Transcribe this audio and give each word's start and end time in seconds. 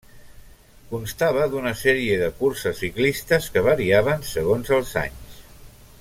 Constava 0.93 1.43
d'una 1.51 1.73
sèrie 1.81 2.15
de 2.23 2.31
curses 2.41 2.81
ciclistes, 2.85 3.51
que 3.57 3.63
variaven 3.69 4.25
segons 4.31 4.73
els 4.79 4.95
anys. 5.07 5.37